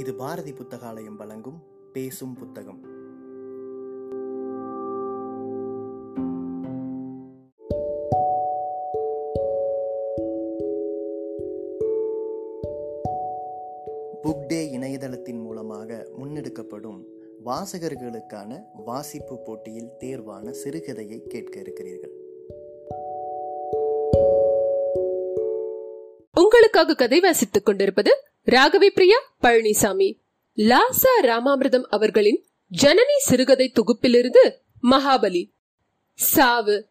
[0.00, 2.80] இது பாரதி புத்தகாலயம் வழங்கும் பேசும் புத்தகம்.
[14.22, 17.04] புக் டே இணையதளத்தின் மூலமாக முன்னெடுக்கப்படும்
[17.44, 22.12] வாசகர்களுக்கான வாசிப்பு போட்டியில் தேர்வான சிறுகதையை கேட்க இருக்கிறீர்கள்.
[26.40, 28.10] உங்களுக்காக கதை வாசித்துக் கொண்டிருப்பது
[28.46, 30.18] ராகவி பிரியா பழனிசாமி.
[30.56, 32.44] லாசா ராமாமிர்தம் அவர்களின்
[32.82, 35.50] ஜனனி சிறுகதை தொகுப்பிலிருந்து மகாபலி.
[36.14, 36.86] சாவு.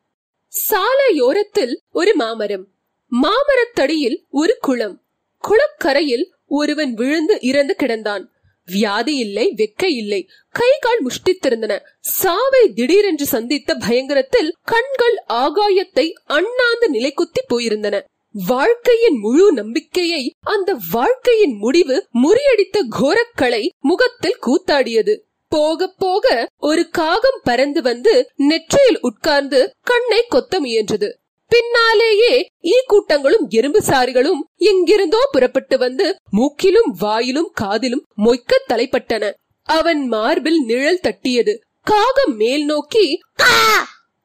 [0.69, 2.67] சாலையோரத்தில் ஒரு மாமரம்.
[3.11, 5.03] மாமரத்தடியில் ஒரு குளம்.
[5.37, 8.25] குளக்கரையில் ஒருவன் விழுந்து இறந்து கிடந்தான்.
[8.65, 10.29] வியாதி இல்லை வெக்க இல்லை.
[10.49, 11.79] கை கால் முஷ்டித்திருந்தன.
[11.99, 18.03] சாவை திடீரென்று சந்தித்த பயங்கரத்தில் கண்கள் ஆகாயத்தை அண்ணாந்து நிலைக்குத்தி போயிருந்தன.
[18.33, 25.19] வாழ்க்கையின் முழு நம்பிக்கையை அந்த வாழ்க்கையின் முடிவு முறியடித்த கோரக்களை முகத்தில் கூத்தாடியது.
[25.47, 31.09] போக போக ஒரு காகம் பறந்து வந்து நெற்றியில் உட்கார்ந்து கண்ணை கொத்த முயன்றது.
[31.47, 39.33] பின்னாலேயே ஈ கூட்டங்களும் எறும்பு சாரிகளும் எங்கிருந்தோ புறப்பட்டு வந்து மூக்கிலும் வாயிலும் காதிலும் மொய்க்க தலைப்பட்டன.
[39.63, 41.57] அவன் மார்பில் நிழல் தட்டியது.
[41.81, 43.19] காகம் மேல் நோக்கி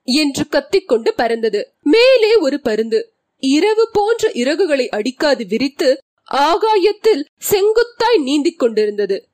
[0.02, 1.72] என்று கத்திக்கொண்டு பறந்தது.
[1.82, 3.12] மேலே ஒரு பருந்து.
[3.46, 5.98] இரவு போன்ற இறகுகளை அடிக்காது விரித்து
[6.30, 9.28] ஆகாயத்தில் செங்குத்தாய் நீந்திக் கொண்டிருந்தது.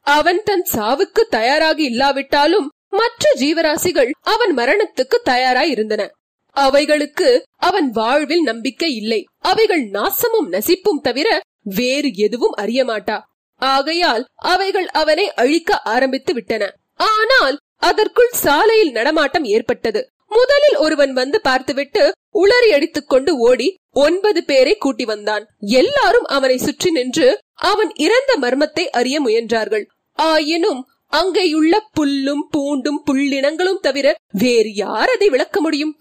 [0.00, 6.10] அவன் தன் சாவுக்கு தயாராகி இல்லாவிட்டாலும் மற்ற ஜீவராசிகள் அவன் மரணத்துக்கு தயாராய் இருந்தன.
[6.50, 9.24] அவைகளுக்கு அவன் வாழ்வில் நம்பிக்கை இல்லை.
[9.38, 13.20] அவைகள் நாசமும் நசிப்பும் தவிர வேறு எதுவும் அறிய மாட்டா.
[13.56, 16.72] ஆகையால் அவைகள் அவனை அழிக்க ஆரம்பித்து விட்டன.
[16.94, 20.10] ஆனால் அதற்குள் சாலையில் நடமாட்டம் ஏற்பட்டது.
[20.28, 25.48] முதலில் ஒருவன் வந்து பார்த்துவிட்டு உளறி அடித்துக் கொண்டு ஓடி ஒன்பது பேரை கூட்டி வந்தான்.
[25.60, 29.84] எல்லாரும் அவனை சுற்றி நின்று அவன் இறந்த மர்மத்தை அறிய முயன்றார்கள்.
[30.12, 36.00] ஆயினும் அங்கேயுள்ள புல்லும் பூண்டும் புள்ளினங்களும் தவிர வேறு யார் அதை விளக்க முடியும்?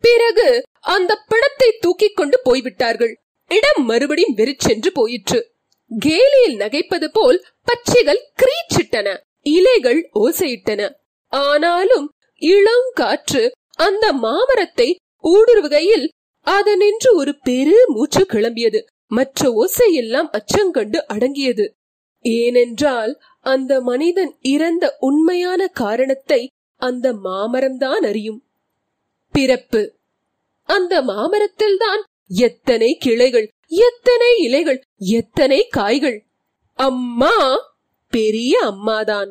[0.00, 3.20] பிறகு அந்த பிணத்தை தூக்கிக் கொண்டு போய்விட்டார்கள்.
[3.48, 5.52] இடம் மறுபடியும் வெறிச்சென்று போயிற்று.
[5.90, 9.16] கேலியில் நகைப்பது போல் பச்சைகள் கிரீச்சிட்டன.
[9.42, 10.90] இலைகள் ஓசையிட்டன.
[11.28, 12.12] ஆனாலும்
[12.42, 16.08] இளங்காற்று அந்த மாமரத்தை ஊடுருவுகையில்
[16.46, 18.80] அதனின்று ஒரு பெரு மூச்சு கிளம்பியது.
[19.06, 21.70] மற்ற ஓசையெல்லாம் அச்சங்கண்டு அடங்கியது.
[22.20, 28.42] ஏனென்றால் அந்த மனிதன் இறந்த உண்மையான காரணத்தை அந்த மாமரம்தான் அறியும்.
[29.32, 29.94] பிறப்பு.
[30.64, 36.26] அந்த மாமரத்தில்தான் எத்தனை கிளைகள் எத்தனை இலைகள் எத்தனை காய்கள்.
[36.74, 37.36] அம்மா
[38.10, 39.30] பெரிய அம்மாதான்.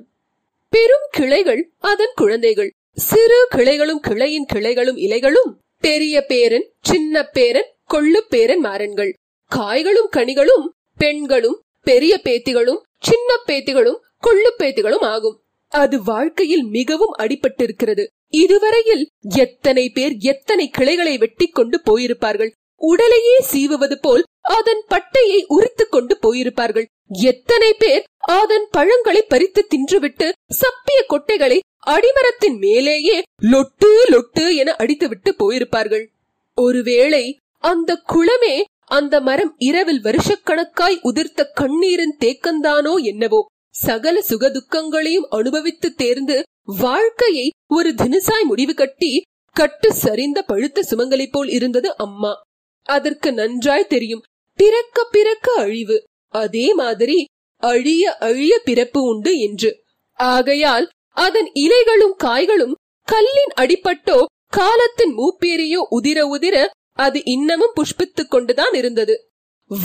[0.70, 2.72] பெரும் கிளைகள் அதன் குழந்தைகள்.
[3.00, 5.50] சிறு கிளைகளும் கிளையின் கிளைகளும் இலைகளும்
[5.80, 9.12] பெரிய பேரன் சின்ன பேரன் கொள்ளு பேரன் மாறன்கள்.
[9.46, 10.66] காய்களும் கனிகளும்
[10.96, 15.44] பெண்களும் பெரிய பேத்திகளும் சின்ன பேத்திகளும் கொள்ளு பேத்திகளும் ஆகும்.
[15.68, 18.06] அது வாழ்க்கையில் மிகவும் அடிபட்டிருக்கிறது.
[18.30, 22.52] இதுவரையில் எத்தனை பேர் எத்தனை கிளைகளை வெட்டி கொண்டு போயிருப்பார்கள்?
[22.82, 26.86] உடலையே சீவுவது போல் அதன் பட்டையை உரித்து கொண்டு போயிருப்பார்கள்.
[27.08, 33.22] எத்தனை பேர் அதன் பழங்களை பறித்து தின்றுவிட்டு சப்பிய கொட்டைகளை அடிமரத்தின் மேலேயே
[33.52, 36.06] லொட்டு லொட்டு என அடித்துவிட்டு போயிருப்பார்கள்.
[36.54, 38.56] ஒருவேளை அந்த குளமே
[38.86, 43.46] அந்த மரம் இரவில் வருஷக்கணக்காய் உதிர்த்த கண்ணீரின் தேக்கந்தானோ என்னவோ.
[43.70, 49.22] சகல சுகதுக்கங்களையும் அனுபவித்து தேர்ந்து வாழ்க்கையை ஒரு தினசாய் முடிவு கட்டி
[49.56, 52.32] கட்டு சரிந்த பழுத்த சுமங்கலை போல் இருந்தது அம்மா.
[52.88, 54.24] அதற்கு நன்றாய் தெரியும்.
[54.60, 55.98] பிறக்க பிறக்க அழிவு.
[56.34, 57.18] அதே மாதிரி
[57.64, 59.72] அழிய அழிய பிறப்பு உண்டு என்று.
[60.14, 60.88] ஆகையால்
[61.18, 62.76] அதன் இலைகளும் காய்களும்
[63.08, 64.18] கல்லின் அடிப்பட்டோ
[64.52, 66.66] காலத்தின் மூப்பேறியோ உதிர உதிர
[66.98, 69.16] அது இன்னமும் புஷ்பித்துக் கொண்டுதான் இருந்தது.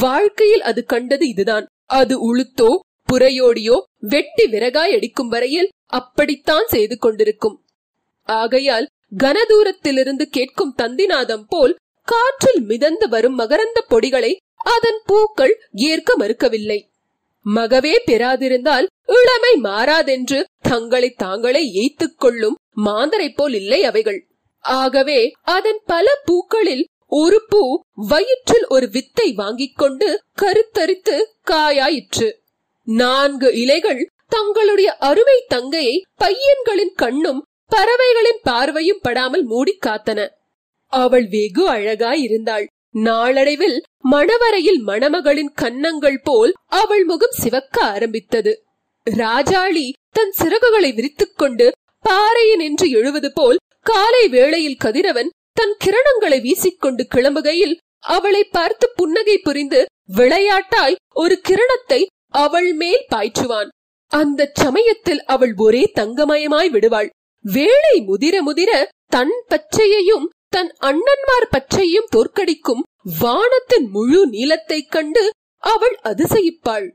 [0.00, 1.66] வாழ்க்கையில் அது கண்டது இதுதான்.
[1.90, 2.70] அது உளுத்தோ
[3.12, 7.56] புறையோடியோ வெட்டி விறகாய் அடிக்கும் வரையில் அப்படித்தான் செய்து கொண்டிருக்கும்.
[8.28, 8.86] ஆகையால்
[9.16, 11.74] கனதூரத்திலிருந்து கேட்கும் தந்திநாதம் போல்
[12.12, 14.32] காற்றில் மிதந்து வரும் மகரந்த பொடிகளை
[14.74, 15.54] அதன் பூக்கள்
[15.88, 16.80] ஏற்க மறுக்கவில்லை.
[17.46, 18.86] மகவே பெறாதிருந்தால்
[19.18, 24.20] இளமை மாறாதென்று தங்களை தாங்களே ஏய்த்துக் கொள்ளும் மாந்தரை போல் இல்லை அவைகள்.
[24.64, 25.20] ஆகவே
[25.54, 26.84] அதன் பல பூக்களில்
[27.20, 27.62] ஒரு பூ
[28.10, 30.08] வயிற்றில் ஒரு வித்தை வாங்கிக் கொண்டு
[30.42, 31.16] கருத்தரித்து
[31.50, 32.28] காயாயிற்று.
[32.88, 34.02] நான்கு இலைகள்
[34.34, 40.20] தங்களுடைய அருமை தங்கையை பையன்களின் கண்ணும் பறவைகளின் பார்வையும் படாமல் மூடி காத்தன.
[40.92, 42.66] அவள் வெகு அழகாயிருந்தாள்.
[42.98, 48.52] நாளடைவில் மணவரையில் மணமகளின் கன்னங்கள் போல் அவள் முகம் சிவக்க ஆரம்பித்தது.
[49.06, 51.66] ராஜாளி தன் சிறகுகளை விரித்துக் கொண்டு
[52.04, 57.74] பாறையில் நின்று எழுவது போல் காலை வேளையில் கதிரவன் தன் கிரணங்களை வீசிக்கொண்டு கிளம்புகையில்
[58.06, 59.80] அவளை பார்த்து புன்னகை புரிந்து
[60.16, 62.00] விளையாட்டாய் ஒரு கிரணத்தை
[62.34, 63.70] அவள் மேல் பாய்ச்சுவான்.
[64.12, 67.10] அந்த சமயத்தில் அவள் ஒரே தங்கமயமாய் விடுவாள்.
[67.44, 68.70] வேளை முதிர முதிர
[69.06, 72.82] தன் பச்சையையும் தன் அண்ணன்மார் பச்சையும் தோற்கடிக்கும்
[73.20, 76.90] வானத்தின் முழு நீளத்தைக் கண்டு அவள் அதிசயிப்பாள்.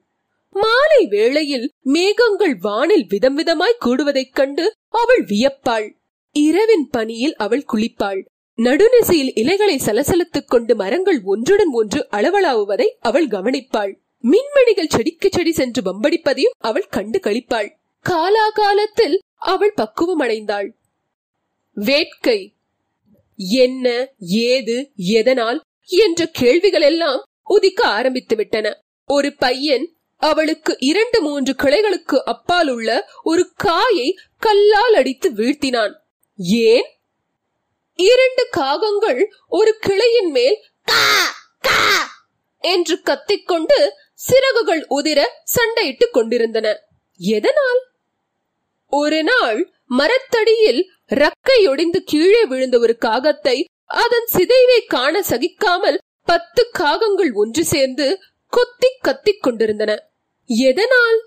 [0.49, 5.97] மாலை வேளையில் மேகங்கள் வானில் விதம் விதமாய் கூடுவதைக் கண்டு அவள் வியப்பாள்.
[6.31, 8.25] இரவின் பனியில் அவள் குளிப்பாள்.
[8.57, 13.93] நடுநிசையில் இலைகளை சலசலத்துக் கொண்டு மரங்கள் ஒன்றுடன் ஒன்று அளவளாவுவதை அவள் கவனிப்பாள்.
[14.23, 17.75] மின்மணிகள் செடிக்கு செடி சென்று வம்படிப்பதையும் அவள் கண்டு கழிப்பாள்
[18.09, 20.69] காலாகாலத்தில் அவள் பக்குவம் அடைந்தாள்.
[21.73, 22.56] வேட்கை.
[23.37, 32.15] என்ன ஏது எதனால் என்ற கேள்விகள் எல்லாம் உதிக்க ஆரம்பித்து விட்டன ஒரு பையன் அவளுக்கு இரண்டு மூன்று கிளைகளுக்கு
[32.15, 35.93] அப்பால் உள்ள ஒரு காயை கல்லால் அடித்து வீழ்த்தினான்.
[36.37, 36.99] ஏன்?
[37.95, 40.63] இரண்டு காகங்கள் ஒரு கிளையின் மேல்
[42.59, 46.79] என்று கத்திக்கொண்டு சிறகுகள் உதிர சண்டையிட்டுக் கொண்டிருந்தன.
[47.17, 47.85] எதனால்?
[48.87, 57.65] ஒரு நாள் மரத்தடியில் ரக்கையொடிந்து கீழே விழுந்த ஒரு காகத்தை அதன் சிதைவை காண சகிக்காமல் பத்து காகங்கள் ஒன்று
[57.65, 60.09] சேர்ந்து கொத்தி கத்திக் கொண்டிருந்தன.
[60.45, 61.21] எதனால்?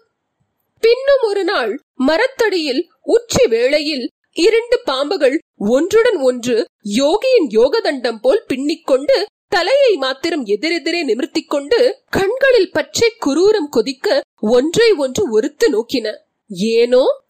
[0.80, 9.96] பின்னும் ஒரு நாள் மரத்தடியில் உச்சி வேளையில் இரண்டு பாம்புகள் ஒன்றுடன் ஒன்று யோகியின் யோகதண்டம் போல் பின்னிக்கொண்டு தலையை
[9.96, 16.16] மாத்திரம் எதிரெதிரே நிமிர்த்திக் கொண்டு கண்களில் பச்சை குரூரம் கொதிக்க ஒன்றை ஒன்று ஒருத்து நோக்கின.
[16.48, 17.22] ஏனோ?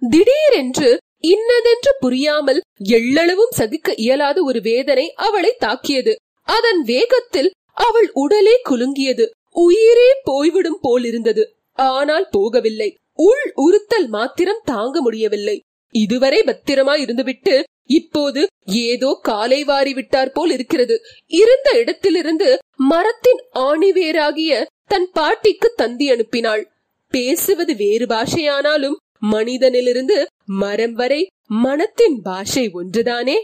[0.00, 6.14] திடீரென்று இன்னதென்று புரியாமல் எள்ளளவும் சகிக்க இயலாத ஒரு வேதனை அவளை தாக்கியது.
[6.48, 9.26] அதன் வேகத்தில் அவள் உடலே குலுங்கியது.
[9.50, 11.44] உயிரே போய்விடும் போலிருந்தது.
[11.74, 12.94] ஆனால் போகவில்லை.
[13.18, 15.60] உள் உறுத்தல் மாத்திரம் தாங்க முடியவில்லை.
[15.94, 20.96] இதுவரை பத்திரமாய் இருந்துவிட்டு இப்போது ஏதோ காலை வாரி விட்டார் போல் இருக்கிறது.
[21.26, 26.64] இருந்த இடத்திலிருந்து மரத்தின் ஆணிவேராகிய தன் பாட்டிக்கு தந்தி அனுப்பினாள்.
[27.12, 33.34] பேசுவது வேறு பாஷையானாலும் மனிதனிலிருந்து மரம் வரை மனத்தின் பாஷை ஒன்றுதானே?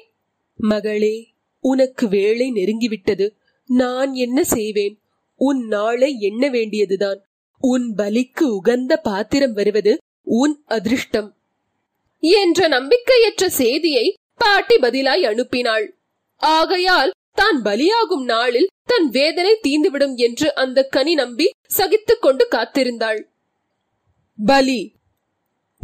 [0.56, 3.30] மகளே உனக்கு வேலை நெருங்கிவிட்டது.
[3.66, 5.00] நான் என்ன செய்வேன்?
[5.36, 7.24] உன் நாளை எண்ண வேண்டியதுதான்.
[7.58, 11.36] உன் பலிக்கு உகந்த பாத்திரம் வருவது உன் அதிர்ஷ்டம்.
[12.18, 15.90] என்ற நம்பிக்கையற்ற செய்தியை பாட்டி பதிலாய் அனுப்பினாள்.
[16.36, 23.22] ஆகையால் தான் பலியாகும் நாளில் தன் வேதனை தீந்துவிடும் என்று அந்த கனி நம்பி சகித்துக் கொண்டு காத்திருந்தாள்.
[24.46, 24.92] பலி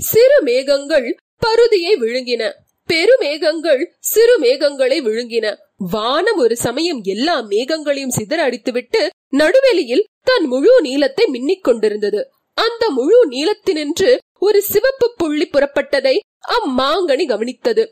[0.00, 2.52] சிறு மேகங்கள் பருதியை விழுங்கின.
[2.88, 5.56] பெருமேகங்கள் சிறு மேகங்களை விழுங்கின.
[5.76, 12.30] வானம் ஒரு சமயம் எல்லா மேகங்களையும் சிதற அடித்துவிட்டு நடுவெளியில் தன் முழு நீளத்தை மின்னிக் கொண்டிருந்தது.
[12.54, 16.18] அந்த முழு நீளத்தினின்று ஒரு சிவப்பு புள்ளி புறப்பட்டதை
[16.48, 17.88] அம்மாங்கனி கவனித்தது.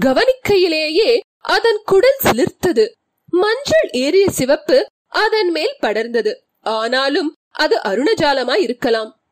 [0.00, 2.88] கவனிக்கையிலேயே அதன் குடல் சிலிர்த்தது.
[3.26, 6.34] மஞ்சள் ஏறிய சிவப்பு அதன் மேல் படர்ந்தது.
[6.60, 9.23] ஆனாலும் அது அருணஜாலமாய் இருக்கலாம்.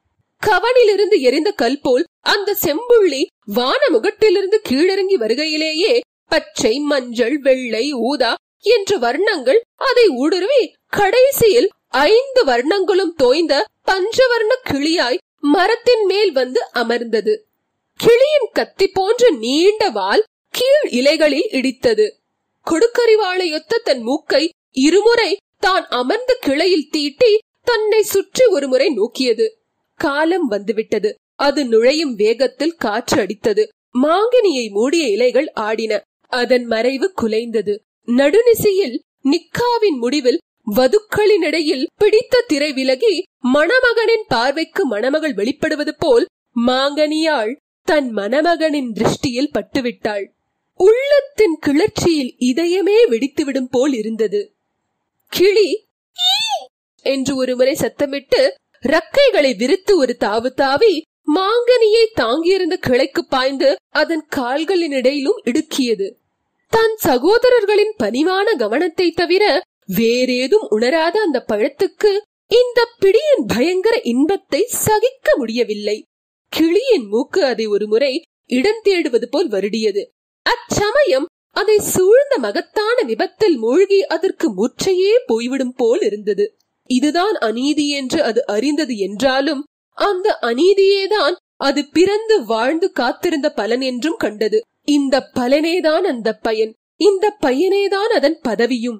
[0.47, 3.23] கவனிலிருந்து எரிந்த கல் போல் அந்த செம்புள்ளி
[3.55, 13.55] வானமுகட்டிலிருந்து கீழிறங்கி வருகையிலேயே பச்சை மஞ்சள் வெள்ளை ஊதா என்ற வர்ணங்கள் அதை ஊடுருவி கடைசியில் ஐந்து வர்ணங்களும் தோய்ந்த
[13.91, 15.19] பஞ்சவர்ண கிளியாய்
[15.55, 17.35] மரத்தின் மேல் வந்து அமர்ந்தது.
[18.01, 20.23] கிளியின் கத்தி போன்ற நீண்ட வால்
[20.55, 22.07] கீழ் இலைகளில் இடித்தது.
[22.67, 24.43] கொடுக்கறிவாளையொத்த தன் மூக்கை
[24.87, 29.47] இருமுறை தான் அமர்ந்த கிளையில் தீட்டி தன்னை சுற்றி ஒருமுறை நோக்கியது.
[29.95, 31.15] காலம் வந்துவிட்டது.
[31.35, 33.67] அது நுழையும் வேகத்தில் காற்று அடித்தது.
[34.03, 36.01] மாங்கனியை மூடிய இலைகள் ஆடின.
[36.27, 37.79] அதன் மறைவு குலைந்தது.
[38.07, 40.39] நடுநிசையில் நிக்காவின் முடிவில்
[40.77, 43.23] வதுக்களினிடையில் பிடித்த திரை விலகி
[43.55, 46.27] மணமகனின் பார்வைக்கு மணமகள் வெளிப்படுவது போல்
[46.67, 50.27] மாங்கனியாள் தன் மணமகனின் திருஷ்டியில் பட்டுவிட்டாள்.
[50.77, 54.55] உள்ளத்தின் கிளர்ச்சியில் இதயமே வெடித்துவிடும் போல் இருந்தது.
[55.29, 55.85] கிளி
[57.03, 58.49] என்று ஒருமுறை சத்தமிட்டு
[58.83, 61.03] ரக்கைகளை விரித்து ஒரு தாவு தாவி
[61.35, 66.13] மாங்கனியை தாங்கியிருந்த கிளைக்கு பாய்ந்து அதன் கால்களின் இடையிலும் இடுக்கியது.
[66.69, 69.63] தன் சகோதரர்களின் பணிவான கவனத்தை தவிர
[69.97, 72.13] வேறேதும் உணராத அந்த பழத்துக்கு
[72.47, 76.03] இந்த பிடியின் பயங்கர இன்பத்தை சகிக்க முடியவில்லை.
[76.49, 80.05] கிளியின் மூக்கு அதை ஒருமுறை இடம் தேடுவது போல் வருடியது.
[80.43, 86.57] அச்சமயம் அதை சூழ்ந்த மகத்தான விபத்தில் மூழ்கி அதற்கு முற்றையே போய்விடும் போல் இருந்தது.
[86.89, 94.61] இதுதான் அநீதி என்று அது அறிந்தது என்றாலும் அந்த அநீதியேதான் அது பிறந்து வாழ்ந்து காத்திருந்த பலன் என்றும் கண்டது.
[94.83, 96.73] இந்த பலனேதான் அந்த பயன்.
[96.97, 98.99] இந்த பயனேதான் அதன் பதவியும்.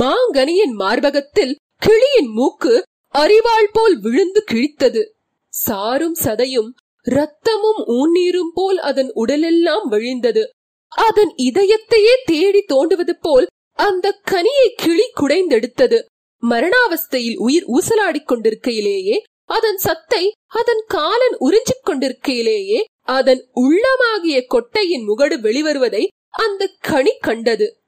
[0.00, 2.82] மாங்கனியின் மார்பகத்தில் கிளியின் மூக்கு
[3.14, 5.02] அறிவாள் போல் விழுந்து கிழித்தது.
[5.48, 6.70] சாரும் சதையும்
[7.10, 10.44] ரத்தமும் ஊநீரும் போல் அதன் உடலெல்லாம் வழிந்தது.
[10.88, 16.04] அதன் இதயத்தையே தேடி தோண்டுவது போல் அந்த கனியை கிளி குடைந்தெடுத்தது.
[16.42, 26.06] மரணாவஸ்தையில் உயிர் ஊசலாடிக் கொண்டிருக்கையிலேயே அதன் சத்தை அதன் காலன் உறிஞ்சிக் கொண்டிருக்கையிலேயே அதன் உள்ளமாகிய கொட்டையின் முகடு வெளிவருவதை
[26.30, 27.80] அந்த கனி கண்டது.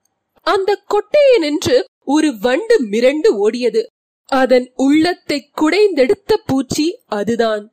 [0.43, 3.83] அந்த கொட்டையை நின்று ஒரு வண்டு மிரண்டு ஓடியது.
[4.25, 7.73] அதன் உள்ளத்தை குடைந்தெடுத்த பூச்சி அதுதான்.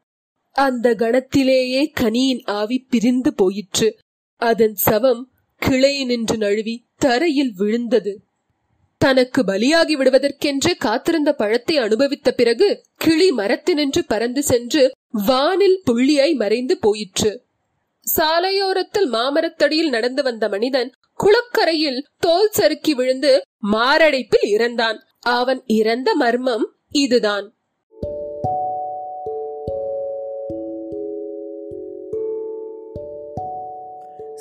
[0.52, 3.98] அந்த கணத்திலேயே கனியின் ஆவி பிரிந்து போயிற்று.
[4.36, 5.24] அதன் சவம்
[5.66, 8.27] கிளையினின்று நழுவி தரையில் விழுந்தது.
[8.98, 14.92] தனக்கு பலியாகி விடுவதற்கென்று காத்திருந்த பழத்தை அனுபவித்த பிறகு கிளி மரத்தினின்று பறந்து சென்று
[15.26, 17.44] வானில் புள்ளியாய் மறைந்து போயிற்று.
[18.18, 24.98] சாலையோரத்தில் மாமரத்தடியில் நடந்து வந்த மனிதன் குளக்கரையில் தோல் சறுக்கி விழுந்து மாரடைப்பில் இறந்தான்.
[25.20, 27.54] அவன் இறந்த மர்மம் இதுதான்.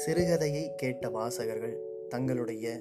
[0.07, 1.77] சிறுகதையை கேட்ட வாசகர்கள்
[2.09, 2.81] தங்களுடைய